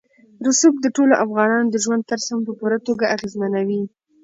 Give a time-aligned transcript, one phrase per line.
[0.45, 3.83] رسوب د ټولو افغانانو د ژوند طرز هم په پوره توګه اغېزمنوي.